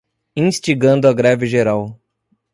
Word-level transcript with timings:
Instigando 0.35 1.07
a 1.07 1.13
greve 1.13 1.45
geral 1.45 1.95